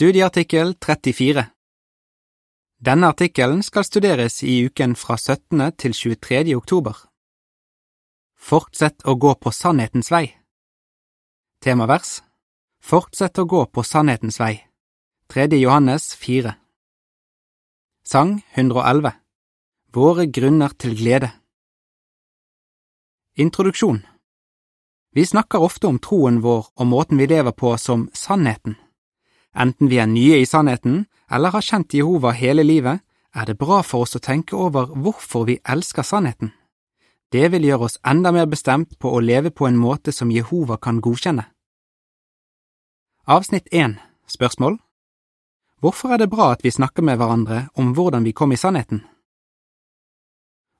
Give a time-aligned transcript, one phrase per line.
[0.00, 1.42] Studieartikkel 34
[2.80, 5.60] Denne artikkelen skal studeres i uken fra 17.
[5.76, 6.54] til 23.
[6.56, 7.02] oktober.
[8.32, 10.22] Fortsett å gå på sannhetens vei.
[11.60, 12.22] Temavers
[12.80, 14.64] Fortsett å gå på sannhetens vei.
[15.36, 15.50] 3.
[15.60, 16.56] Johannes 4
[18.00, 19.12] Sang 111
[19.92, 21.34] Våre grunner til glede
[23.36, 24.06] Introduksjon
[25.12, 28.80] Vi snakker ofte om troen vår og måten vi lever på som sannheten.
[29.54, 33.00] Enten vi er nye i sannheten eller har kjent Jehova hele livet,
[33.34, 36.52] er det bra for oss å tenke over hvorfor vi elsker sannheten.
[37.30, 40.76] Det vil gjøre oss enda mer bestemt på å leve på en måte som Jehova
[40.82, 41.46] kan godkjenne.
[43.26, 44.78] Avsnitt 1 Spørsmål
[45.80, 49.04] Hvorfor er det bra at vi snakker med hverandre om hvordan vi kom i sannheten?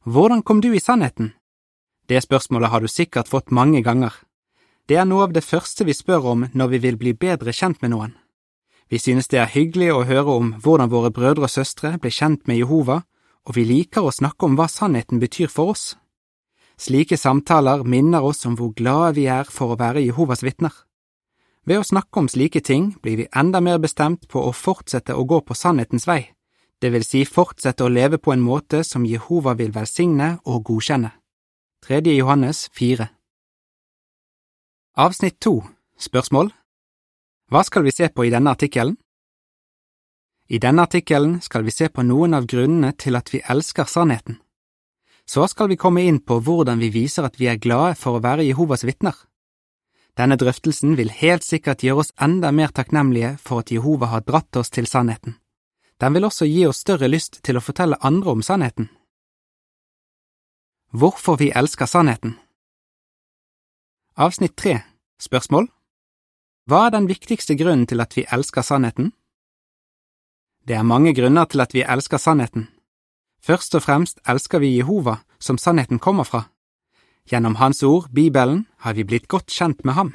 [0.04, 1.32] Hvordan kom du i sannheten?
[2.08, 4.12] Det spørsmålet har du sikkert fått mange ganger.
[4.88, 7.78] Det er noe av det første vi spør om når vi vil bli bedre kjent
[7.82, 8.16] med noen.
[8.90, 12.48] Vi synes det er hyggelig å høre om hvordan våre brødre og søstre ble kjent
[12.50, 13.04] med Jehova,
[13.46, 15.84] og vi liker å snakke om hva sannheten betyr for oss.
[16.80, 20.72] Slike samtaler minner oss om hvor glade vi er for å være Jehovas vitner.
[21.68, 25.26] Ved å snakke om slike ting blir vi enda mer bestemt på å fortsette å
[25.28, 26.24] gå på sannhetens vei,
[26.80, 31.12] det vil si fortsette å leve på en måte som Jehova vil velsigne og godkjenne.
[31.86, 32.00] 3.
[32.16, 33.06] Johannes 4
[34.96, 35.60] Avsnitt 2
[36.00, 36.50] Spørsmål
[37.50, 38.94] hva skal vi se på i denne artikkelen?
[40.46, 44.36] I denne artikkelen skal vi se på noen av grunnene til at vi elsker sannheten.
[45.26, 48.22] Så skal vi komme inn på hvordan vi viser at vi er glade for å
[48.22, 49.14] være Jehovas vitner.
[50.18, 54.58] Denne drøftelsen vil helt sikkert gjøre oss enda mer takknemlige for at Jehova har dratt
[54.58, 55.34] oss til sannheten.
[55.98, 58.90] Den vil også gi oss større lyst til å fortelle andre om sannheten.
[60.90, 62.34] Hvorfor vi elsker sannheten
[64.18, 64.80] Avsnitt tre
[65.22, 65.68] Spørsmål
[66.68, 69.12] hva er den viktigste grunnen til at vi elsker sannheten?
[70.66, 72.68] Det er mange grunner til at vi elsker sannheten.
[73.40, 76.44] Først og fremst elsker vi Jehova, som sannheten kommer fra.
[77.30, 80.12] Gjennom Hans ord, Bibelen, har vi blitt godt kjent med ham.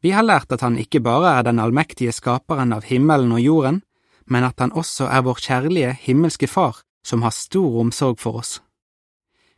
[0.00, 3.82] Vi har lært at han ikke bare er den allmektige skaperen av himmelen og jorden,
[4.26, 8.60] men at han også er vår kjærlige himmelske Far, som har stor omsorg for oss.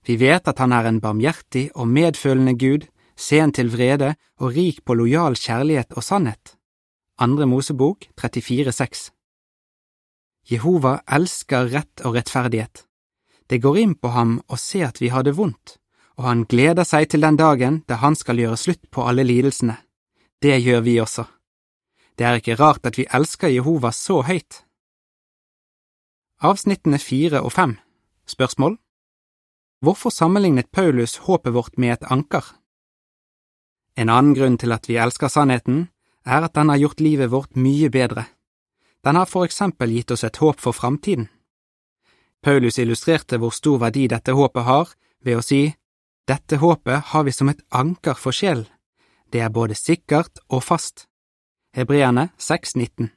[0.06, 4.84] Vi vet at han er en barmhjertig og medfølende Gud sen til vrede og rik
[4.84, 6.56] på lojal kjærlighet og sannhet.
[7.18, 9.10] Andre Mosebok 34,6
[10.50, 12.86] Jehova elsker rett og rettferdighet.
[13.46, 15.76] Det går inn på ham å se at vi har det vondt,
[16.18, 19.76] og han gleder seg til den dagen da han skal gjøre slutt på alle lidelsene.
[20.42, 21.26] Det gjør vi også.
[22.18, 24.62] Det er ikke rart at vi elsker Jehova så høyt.
[26.42, 27.76] Avsnittene fire og fem
[28.26, 28.74] Spørsmål
[29.82, 32.42] Hvorfor sammenlignet Paulus håpet vårt med et anker?
[33.96, 35.88] En annen grunn til at vi elsker sannheten,
[36.24, 38.26] er at den har gjort livet vårt mye bedre.
[39.04, 41.28] Den har for eksempel gitt oss et håp for framtiden.
[42.42, 45.62] Paulus illustrerte hvor stor verdi dette håpet har ved å si
[46.26, 48.66] dette håpet har vi som et anker for sjelen,
[49.32, 51.08] det er både sikkert og fast.
[51.74, 53.08] Hebreerne 6,19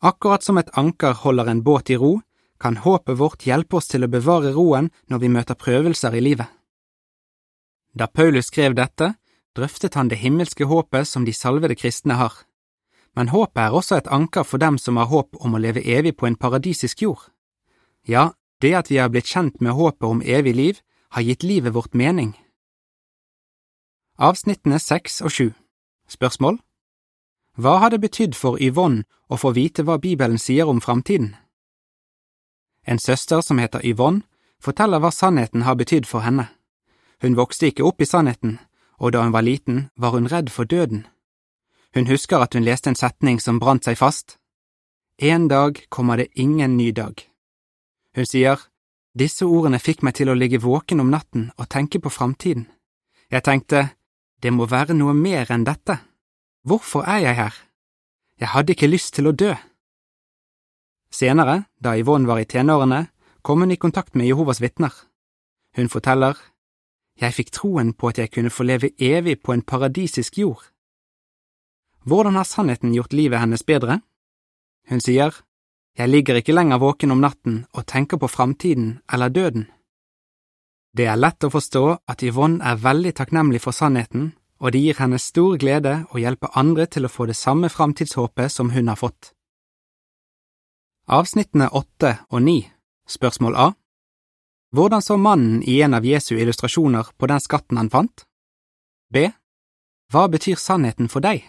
[0.00, 2.20] Akkurat som et anker holder en båt i ro,
[2.60, 6.48] kan håpet vårt hjelpe oss til å bevare roen når vi møter prøvelser i livet.
[7.92, 9.14] Da Paulus skrev dette,
[9.56, 12.34] drøftet han det himmelske håpet som de salvede kristne har.
[13.16, 16.16] Men håpet er også et anker for dem som har håp om å leve evig
[16.16, 17.26] på en paradisisk jord.
[18.06, 20.80] Ja, det at vi har blitt kjent med håpet om evig liv,
[21.10, 22.36] har gitt livet vårt mening.
[24.18, 25.46] Avsnittene seks og sju
[26.10, 26.58] Spørsmål
[27.56, 31.34] Hva har det betydd for Yvonne å få vite hva Bibelen sier om framtiden?
[32.86, 34.22] En søster som heter Yvonne,
[34.60, 36.48] forteller hva sannheten har betydd for henne.
[37.22, 38.58] Hun vokste ikke opp i sannheten,
[39.00, 41.06] og da hun var liten, var hun redd for døden.
[41.94, 44.36] Hun husker at hun leste en setning som brant seg fast.
[45.18, 47.16] En dag kommer det ingen ny dag.
[48.16, 48.60] Hun sier,
[49.18, 52.68] disse ordene fikk meg til å ligge våken om natten og tenke på framtiden.
[53.30, 53.88] Jeg tenkte,
[54.42, 55.98] det må være noe mer enn dette.
[56.62, 57.54] Hvorfor er jeg her?
[58.40, 59.54] Jeg hadde ikke lyst til å dø.
[61.10, 63.08] Senere, da Yvonne var i tenårene,
[63.42, 64.92] kom hun i kontakt med Jehovas vitner.
[65.76, 66.36] Hun forteller,
[67.20, 70.62] jeg fikk troen på at jeg kunne få leve evig på en paradisisk jord.
[72.04, 74.00] Hvordan har sannheten gjort livet hennes bedre?
[74.88, 75.34] Hun sier,
[75.98, 79.66] Jeg ligger ikke lenger våken om natten og tenker på framtiden eller døden.
[80.96, 84.98] Det er lett å forstå at Yvonne er veldig takknemlig for sannheten, og det gir
[84.98, 88.96] henne stor glede å hjelpe andre til å få det samme framtidshåpet som hun har
[88.96, 89.32] fått.
[91.08, 92.70] Avsnittene åtte og ni
[93.08, 93.68] Spørsmål A
[94.72, 98.24] hvordan så mannen i en av Jesu illustrasjoner på den skatten han fant?
[99.10, 99.30] B.
[100.12, 101.42] Hva betyr sannheten for deg?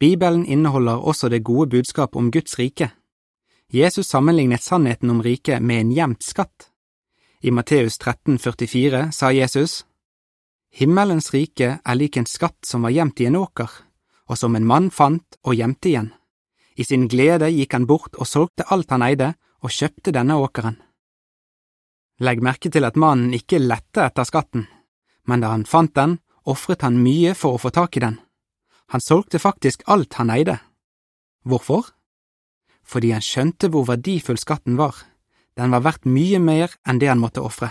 [0.00, 2.90] Bibelen inneholder også det gode budskap om Guds rike.
[3.72, 6.70] Jesus sammenlignet sannheten om riket med en gjemt skatt.
[7.40, 9.84] I Matteus 44 sa Jesus,
[10.70, 13.70] Himmelens rike er lik en skatt som var gjemt i en åker,
[14.28, 16.12] og som en mann fant og gjemte igjen.
[16.76, 20.78] I sin glede gikk han bort og solgte alt han eide, og kjøpte denne åkeren.
[22.20, 24.66] Legg merke til at mannen ikke lette etter skatten,
[25.24, 28.18] men da han fant den, ofret han mye for å få tak i den.
[28.92, 30.58] Han solgte faktisk alt han eide.
[31.48, 31.86] Hvorfor?
[32.84, 34.96] Fordi han skjønte hvor verdifull skatten var,
[35.56, 37.70] den var verdt mye mer enn det han måtte ofre.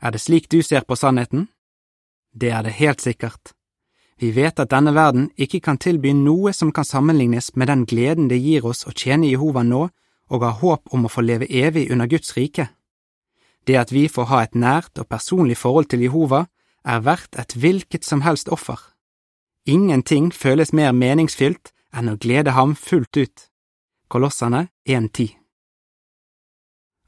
[0.00, 1.48] Er det slik du ser på sannheten?
[2.32, 3.54] Det er det helt sikkert.
[4.20, 8.28] Vi vet at denne verden ikke kan tilby noe som kan sammenlignes med den gleden
[8.28, 9.86] det gir oss å tjene Jehova nå
[10.30, 12.68] og ha håp om å få leve evig under Guds rike.
[13.66, 16.46] Det at vi får ha et nært og personlig forhold til Jehova,
[16.84, 18.78] er verdt et hvilket som helst offer.
[19.66, 23.46] Ingenting føles mer meningsfylt enn å glede ham fullt ut.
[24.08, 25.36] Kolossene 1.10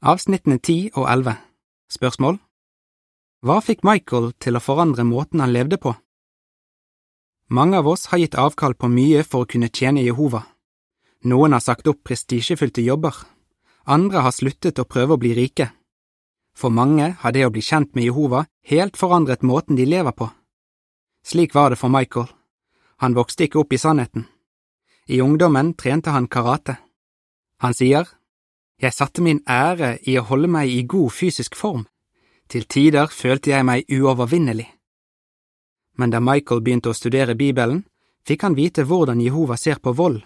[0.03, 1.35] Avsnittene 10 og 11
[1.91, 2.37] Spørsmål
[3.43, 5.95] Hva fikk Michael til å forandre måten han levde på?
[7.49, 10.45] Mange av oss har gitt avkall på mye for å kunne tjene Jehova.
[11.27, 13.15] Noen har sagt opp prestisjefylte jobber,
[13.85, 15.69] andre har sluttet å prøve å bli rike.
[16.55, 20.29] For mange har det å bli kjent med Jehova helt forandret måten de lever på.
[21.25, 22.27] Slik var det for Michael.
[23.01, 24.27] Han vokste ikke opp i sannheten.
[25.07, 26.77] I ungdommen trente han karate.
[27.57, 28.07] Han sier,
[28.81, 31.85] Jeg satte min ære i å holde meg i god fysisk form.
[32.47, 34.67] Til tider følte jeg meg uovervinnelig.
[35.97, 37.83] Men da Michael begynte å studere Bibelen,
[38.27, 40.23] fikk han vite hvordan Jehova ser på vold.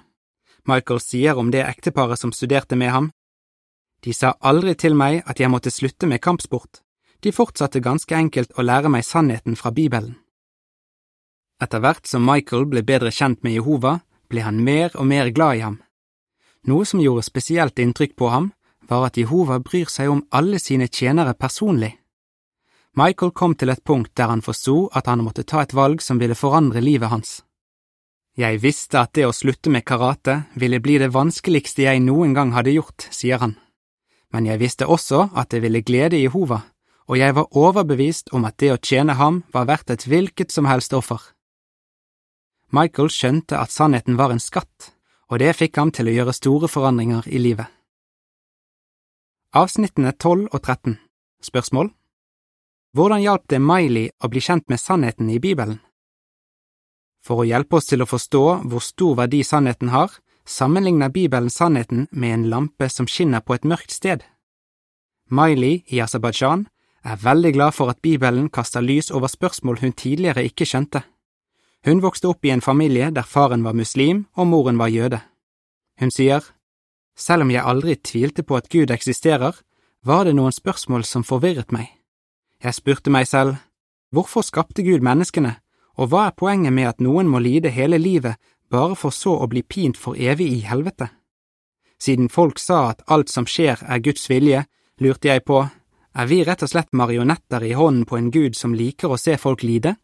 [0.66, 3.12] Michael sier om det ekteparet som studerte med ham,
[4.04, 6.82] De sa aldri til meg at jeg måtte slutte med kampsport,
[7.24, 10.16] de fortsatte ganske enkelt å lære meg sannheten fra Bibelen.
[11.62, 14.00] Etter hvert som Michael ble bedre kjent med Jehova,
[14.30, 15.80] ble han mer og mer glad i ham.
[16.70, 18.52] Noe som gjorde spesielt inntrykk på ham,
[18.88, 21.96] var at Jehova bryr seg om alle sine tjenere personlig.
[22.98, 26.22] Michael kom til et punkt der han forsto at han måtte ta et valg som
[26.22, 27.42] ville forandre livet hans.
[28.38, 32.54] Jeg visste at det å slutte med karate ville bli det vanskeligste jeg noen gang
[32.54, 33.56] hadde gjort, sier han,
[34.34, 36.62] men jeg visste også at det ville glede Jehova,
[37.08, 40.68] og jeg var overbevist om at det å tjene ham var verdt et hvilket som
[40.68, 41.22] helst offer.
[42.76, 44.92] Michael skjønte at sannheten var en skatt,
[45.32, 47.68] og det fikk ham til å gjøre store forandringer i livet.
[49.56, 50.98] Avsnittene 12 og 13
[51.42, 51.94] Spørsmål
[52.98, 55.80] Hvordan hjalp det Miley å bli kjent med sannheten i Bibelen?
[57.24, 60.12] For å hjelpe oss til å forstå hvor stor verdi sannheten har,
[60.48, 64.24] sammenligner Bibelen sannheten med en lampe som skinner på et mørkt sted.
[65.30, 66.68] Miley i Aserbajdsjan
[67.04, 71.04] er veldig glad for at Bibelen kaster lys over spørsmål hun tidligere ikke skjønte.
[71.86, 75.22] Hun vokste opp i en familie der faren var muslim og moren var jøde.
[76.00, 76.44] Hun sier,
[77.18, 79.56] Selv om jeg aldri tvilte på at Gud eksisterer,
[80.06, 81.88] var det noen spørsmål som forvirret meg.
[82.64, 83.56] Jeg spurte meg selv,
[84.14, 85.56] hvorfor skapte Gud menneskene,
[85.98, 88.38] og hva er poenget med at noen må lide hele livet
[88.70, 91.10] bare for så å bli pint for evig i helvete?
[92.00, 94.66] Siden folk sa at alt som skjer er Guds vilje,
[95.02, 95.64] lurte jeg på,
[96.18, 99.38] er vi rett og slett marionetter i hånden på en gud som liker å se
[99.38, 99.96] folk lide?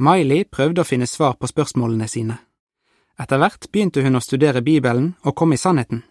[0.00, 2.38] Miley prøvde å finne svar på spørsmålene sine.
[3.20, 6.02] Etter hvert begynte hun å studere Bibelen og kom i sannheten.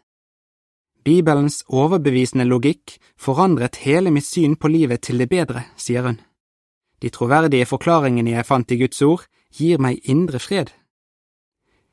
[1.02, 6.20] Bibelens overbevisende logikk forandret hele mitt syn på livet til det bedre, sier hun.
[7.02, 10.70] De troverdige forklaringene jeg fant i Guds ord, gir meg indre fred.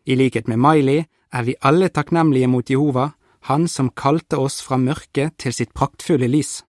[0.09, 1.03] I likhet med Miley
[1.37, 3.11] er vi alle takknemlige mot Jehova,
[3.41, 6.65] Han som kalte oss fra mørket til sitt praktfulle lys.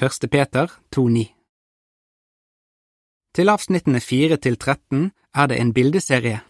[0.00, 0.28] 1.
[0.30, 1.24] Peter 2,9
[3.34, 6.40] Til avsnittene 4 til 13 er det en bildeserie.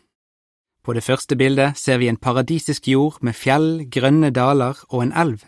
[0.83, 5.12] På det første bildet ser vi en paradisisk jord med fjell, grønne daler og en
[5.12, 5.47] elv.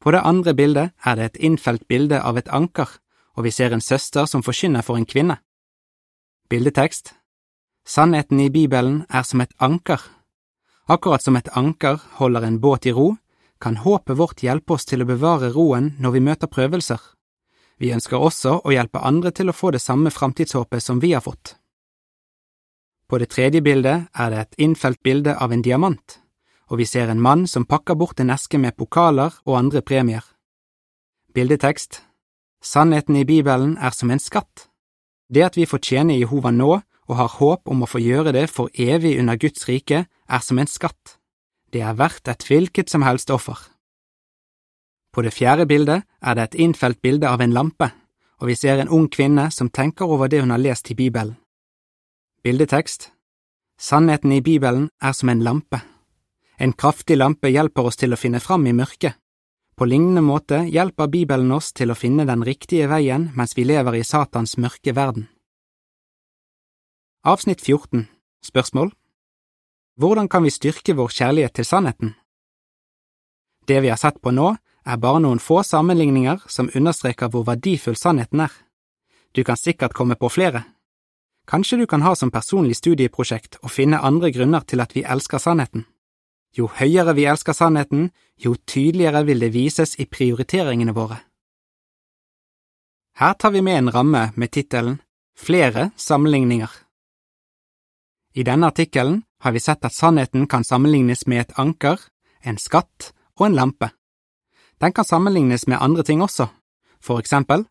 [0.00, 2.88] På det andre bildet er det et innfelt bilde av et anker,
[3.36, 5.36] og vi ser en søster som forkynner for en kvinne.
[6.48, 7.21] Bildetekst
[7.84, 10.00] Sannheten i Bibelen er som et anker.
[10.86, 13.16] Akkurat som et anker holder en båt i ro,
[13.60, 17.00] kan håpet vårt hjelpe oss til å bevare roen når vi møter prøvelser.
[17.78, 21.22] Vi ønsker også å hjelpe andre til å få det samme framtidshåpet som vi har
[21.22, 21.56] fått.
[23.08, 26.18] På det tredje bildet er det et innfelt bilde av en diamant,
[26.70, 30.22] og vi ser en mann som pakker bort en eske med pokaler og andre premier.
[31.34, 32.02] Bildetekst
[32.62, 34.68] Sannheten i Bibelen er som en skatt.
[35.26, 36.76] Det at vi får tjene Jehova nå
[37.12, 40.58] og har håp om å få gjøre det for evig under Guds rike, er som
[40.58, 41.18] en skatt.
[41.72, 43.58] Det er verdt et hvilket som helst offer.
[45.12, 47.90] På det fjerde bildet er det et innfelt bilde av en lampe,
[48.40, 51.36] og vi ser en ung kvinne som tenker over det hun har lest i Bibelen.
[52.42, 53.10] Bildetekst
[53.78, 55.82] Sannheten i Bibelen er som en lampe.
[56.56, 59.18] En kraftig lampe hjelper oss til å finne fram i mørket.
[59.76, 63.98] På lignende måte hjelper Bibelen oss til å finne den riktige veien mens vi lever
[63.98, 65.28] i Satans mørke verden.
[67.24, 68.08] Avsnitt 14
[68.44, 68.90] Spørsmål
[69.94, 72.16] Hvordan kan vi styrke vår kjærlighet til sannheten?
[73.68, 74.48] Det vi har sett på nå,
[74.82, 78.50] er bare noen få sammenligninger som understreker hvor verdifull sannheten er.
[79.36, 80.64] Du kan sikkert komme på flere.
[81.46, 85.38] Kanskje du kan ha som personlig studieprosjekt å finne andre grunner til at vi elsker
[85.38, 85.86] sannheten.
[86.58, 91.22] Jo høyere vi elsker sannheten, jo tydeligere vil det vises i prioriteringene våre.
[93.14, 94.98] Her tar vi med en ramme med tittelen
[95.38, 96.82] Flere sammenligninger.
[98.34, 102.00] I denne artikkelen har vi sett at sannheten kan sammenlignes med et anker,
[102.40, 103.90] en skatt og en lampe.
[104.80, 106.48] Den kan sammenlignes med andre ting også,
[107.00, 107.66] for eksempel.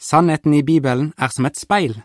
[0.00, 2.00] Sannheten i Bibelen er som et speil.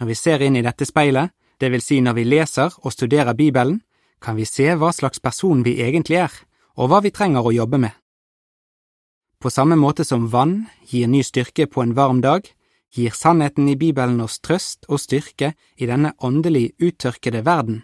[0.00, 3.36] Når vi ser inn i dette speilet, det vil si når vi leser og studerer
[3.36, 3.82] Bibelen,
[4.20, 6.32] kan vi se hva slags person vi egentlig er,
[6.76, 7.92] og hva vi trenger å jobbe med.
[9.40, 12.44] På samme måte som vann gir ny styrke på en varm dag,
[12.94, 17.82] gir sannheten i Bibelen oss trøst og styrke i denne åndelig uttørkede verden.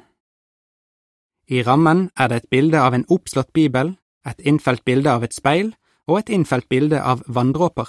[1.46, 3.94] I rammen er det et bilde av en oppslått bibel,
[4.26, 5.74] et innfelt bilde av et speil
[6.10, 7.86] og et innfelt bilde av vanndråper.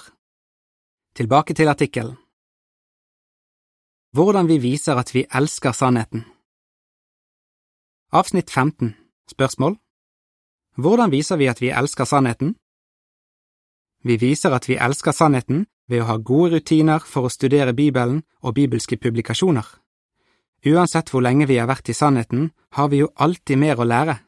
[1.18, 2.16] Tilbake til artikkelen.
[4.14, 6.24] Hvordan vi viser at vi elsker sannheten.
[8.12, 8.94] Avsnitt 15
[9.30, 9.76] Spørsmål
[10.78, 12.54] Hvordan viser vi at vi elsker sannheten?
[14.06, 18.22] Vi viser at vi elsker sannheten ved å ha gode rutiner for å studere Bibelen
[18.42, 19.66] og bibelske publikasjoner.
[20.66, 24.18] Uansett hvor lenge vi har vært i sannheten, har vi jo alltid mer å lære.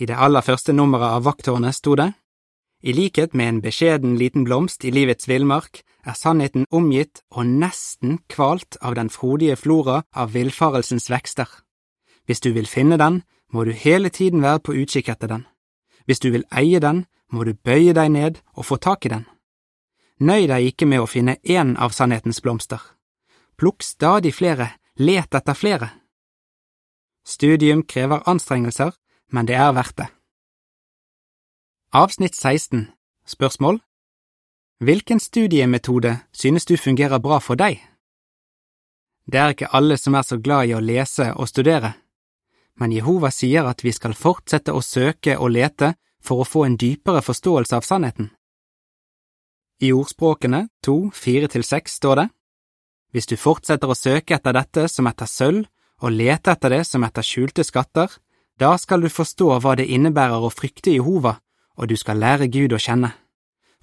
[0.00, 2.12] I det aller første nummeret av Vakttårnet sto det
[2.82, 8.18] I likhet med en beskjeden liten blomst i livets villmark er sannheten omgitt og nesten
[8.28, 11.48] kvalt av den frodige flora av villfarelsens vekster.
[12.26, 15.46] Hvis du vil finne den, må du hele tiden være på utkikk etter den.
[16.04, 19.24] Hvis du vil eie den, må du bøye deg ned og få tak i den.
[20.20, 22.78] Nøy deg ikke med å finne én av sannhetens blomster.
[23.58, 25.88] Plukk stadig flere, let etter flere.
[27.26, 28.92] Studium krever anstrengelser,
[29.32, 30.06] men det er verdt det.
[31.94, 32.92] Avsnitt 16
[33.26, 33.80] Spørsmål
[34.84, 37.80] Hvilken studiemetode synes du fungerer bra for deg?
[39.26, 41.94] Det er ikke alle som er så glad i å lese og studere,
[42.76, 46.76] men Jehova sier at vi skal fortsette å søke og lete for å få en
[46.76, 48.30] dypere forståelse av sannheten.
[49.84, 52.28] I ordspråkene to, fire til seks står det,
[53.12, 55.66] Hvis du fortsetter å søke etter dette som etter sølv,
[56.02, 58.08] og lete etter det som etter skjulte skatter,
[58.58, 61.36] da skal du forstå hva det innebærer å frykte Jehova,
[61.76, 63.12] og du skal lære Gud å kjenne.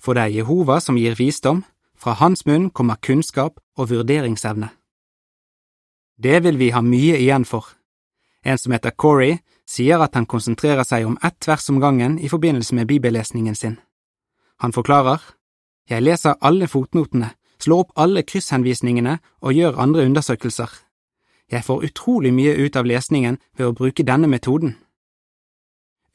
[0.01, 1.63] For det er Jehova som gir visdom,
[1.95, 4.71] fra hans munn kommer kunnskap og vurderingsevne.
[6.17, 7.67] Det vil vi ha mye igjen for.
[8.43, 9.37] En som heter Corey,
[9.69, 13.77] sier at han konsentrerer seg om ett vers om gangen i forbindelse med bibellesningen sin.
[14.61, 15.21] Han forklarer,
[15.89, 20.69] Jeg leser alle fotnotene, slår opp alle krysshenvisningene og gjør andre undersøkelser.
[21.51, 24.77] Jeg får utrolig mye ut av lesningen ved å bruke denne metoden.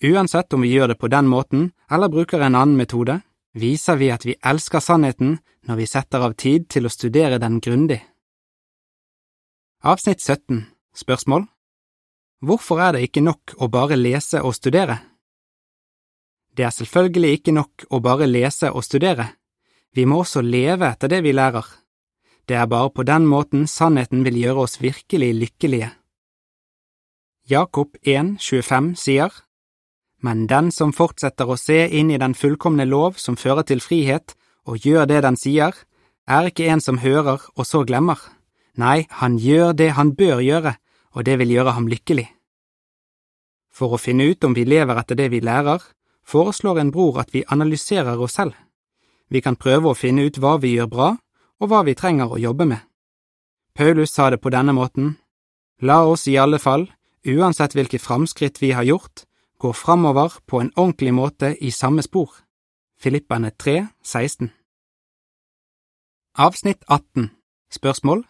[0.04, 3.20] Uansett om vi gjør det på den måten eller bruker en annen metode,
[3.56, 7.60] viser vi at vi elsker sannheten når vi setter av tid til å studere den
[7.60, 8.00] grundig.
[9.84, 11.46] Avsnitt 17 Spørsmål
[12.44, 14.98] Hvorfor er det ikke nok å bare lese og studere?
[16.56, 19.28] Det er selvfølgelig ikke nok å bare lese og studere,
[19.96, 21.64] vi må også leve etter det vi lærer.
[22.46, 25.90] Det er bare på den måten sannheten vil gjøre oss virkelig lykkelige.
[27.48, 29.32] Jakob 1, 25 sier,
[30.20, 34.34] Men den som fortsetter å se inn i den fullkomne lov som fører til frihet,
[34.66, 35.72] og gjør det den sier,
[36.26, 38.18] er ikke en som hører og så glemmer.
[38.76, 40.74] Nei, han gjør det han bør gjøre,
[41.14, 42.26] og det vil gjøre ham lykkelig.
[43.72, 45.80] For å finne ut om vi lever etter det vi lærer,
[46.26, 48.56] foreslår en bror at vi analyserer oss selv.
[49.28, 51.08] Vi kan prøve å finne ut hva vi gjør bra,
[51.60, 52.82] og hva vi trenger å jobbe med.
[53.74, 55.16] Paulus sa det på denne måten,
[55.82, 56.86] La oss i alle fall,
[57.26, 59.26] uansett hvilke framskritt vi har gjort,
[59.60, 62.30] gå framover på en ordentlig måte i samme spor.
[62.96, 64.48] Filippene 3, 16
[66.38, 67.28] Avsnitt 18
[67.68, 68.24] Spørsmål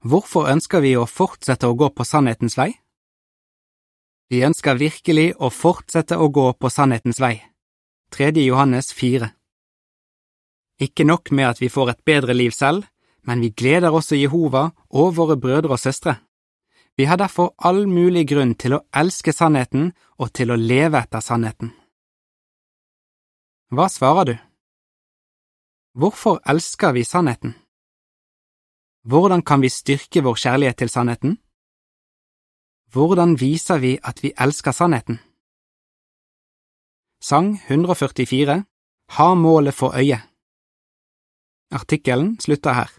[0.00, 2.70] Hvorfor ønsker vi å fortsette å gå på sannhetens vei?
[4.32, 7.36] Vi ønsker virkelig å fortsette å gå på sannhetens vei.
[8.16, 8.32] 3.
[8.46, 9.35] Johannes 4
[10.80, 12.84] Ikke nok med at vi får et bedre liv selv,
[13.26, 16.16] men vi gleder også Jehova og våre brødre og søstre.
[16.96, 21.20] Vi har derfor all mulig grunn til å elske sannheten og til å leve etter
[21.20, 21.72] sannheten.
[23.72, 24.36] Hva svarer du?
[25.96, 27.56] Hvorfor elsker vi sannheten?
[29.04, 31.36] Hvordan kan vi styrke vår kjærlighet til sannheten?
[32.92, 35.18] Hvordan viser vi at vi elsker sannheten?
[37.20, 38.64] Sang 144
[39.16, 40.35] Ha målet for øye
[41.70, 42.90] Artikkelen slutter her.